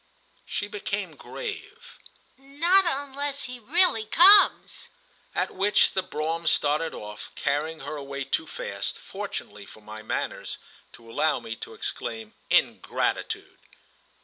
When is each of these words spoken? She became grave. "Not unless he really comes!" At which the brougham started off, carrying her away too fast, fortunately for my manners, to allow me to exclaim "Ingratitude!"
She 0.47 0.67
became 0.67 1.15
grave. 1.15 1.99
"Not 2.35 2.85
unless 2.87 3.43
he 3.43 3.59
really 3.59 4.03
comes!" 4.05 4.87
At 5.35 5.53
which 5.53 5.91
the 5.91 6.01
brougham 6.01 6.47
started 6.47 6.95
off, 6.95 7.29
carrying 7.35 7.81
her 7.81 7.97
away 7.97 8.23
too 8.23 8.47
fast, 8.47 8.97
fortunately 8.97 9.67
for 9.67 9.81
my 9.81 10.01
manners, 10.01 10.57
to 10.93 11.07
allow 11.11 11.39
me 11.39 11.55
to 11.57 11.75
exclaim 11.75 12.33
"Ingratitude!" 12.49 13.59